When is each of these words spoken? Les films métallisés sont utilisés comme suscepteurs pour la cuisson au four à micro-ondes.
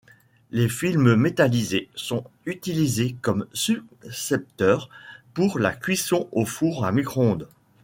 Les 0.49 0.67
films 0.67 1.15
métallisés 1.15 1.87
sont 1.93 2.23
utilisés 2.47 3.15
comme 3.21 3.45
suscepteurs 3.53 4.89
pour 5.35 5.59
la 5.59 5.73
cuisson 5.75 6.27
au 6.31 6.43
four 6.43 6.85
à 6.85 6.91
micro-ondes. 6.91 7.47